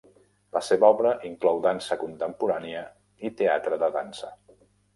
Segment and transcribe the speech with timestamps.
[0.55, 2.83] La seva obra inclou dansa contemporània
[3.29, 4.35] i teatre de dansa.